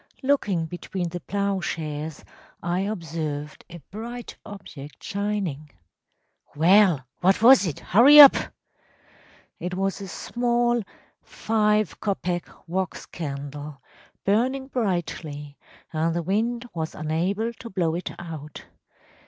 Looking 0.23 0.65
between 0.65 1.09
the 1.09 1.19
ploughshares, 1.19 2.23
I 2.63 2.79
observed 2.79 3.63
a 3.69 3.77
bright 3.91 4.35
object 4.43 5.03
shining.‚ÄĚ 5.03 6.55
“Well, 6.57 7.05
what 7.19 7.43
was 7.43 7.67
it? 7.67 7.79
Hurry 7.79 8.19
up!‚ÄĚ 8.19 8.47
“It 9.59 9.73
was 9.75 10.01
a 10.01 10.07
small, 10.07 10.81
five 11.21 11.99
kopeck 11.99 12.49
wax 12.67 13.05
candle, 13.05 13.79
burning 14.25 14.69
brightly, 14.69 15.55
and 15.93 16.15
the 16.15 16.23
wind 16.23 16.67
was 16.73 16.95
unable 16.95 17.53
to 17.59 17.69
blow 17.69 17.93
it 17.93 18.09
out. 18.17 18.63